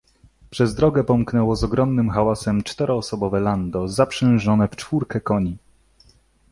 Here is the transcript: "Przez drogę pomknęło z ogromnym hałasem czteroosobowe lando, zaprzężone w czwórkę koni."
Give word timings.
"Przez 0.49 0.75
drogę 0.75 1.03
pomknęło 1.03 1.55
z 1.55 1.63
ogromnym 1.63 2.09
hałasem 2.09 2.63
czteroosobowe 2.63 3.39
lando, 3.39 3.87
zaprzężone 3.87 4.67
w 4.67 4.75
czwórkę 4.75 5.21
koni." 5.21 5.57